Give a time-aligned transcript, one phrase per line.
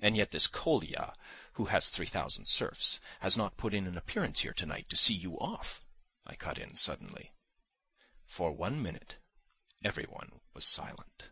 [0.00, 1.12] "And yet this Kolya,
[1.52, 5.12] who has three thousand serfs, has not put in an appearance here tonight to see
[5.12, 5.84] you off,"
[6.24, 7.34] I cut in suddenly.
[8.24, 9.18] For one minute
[9.84, 11.28] every one was silent.